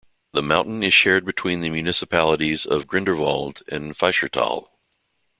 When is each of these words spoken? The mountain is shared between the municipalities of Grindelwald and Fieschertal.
The 0.33 0.41
mountain 0.41 0.81
is 0.81 0.95
shared 0.95 1.25
between 1.25 1.59
the 1.61 1.69
municipalities 1.69 2.65
of 2.65 2.87
Grindelwald 2.87 3.61
and 3.67 3.95
Fieschertal. 3.95 4.69